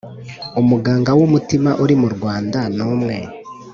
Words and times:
umuganga 0.61 1.11
w'umutima 1.19 1.71
uri 1.83 1.95
mu 2.01 2.07
rwanda 2.15 2.59
ni 2.75 2.81
umwe 2.91 3.17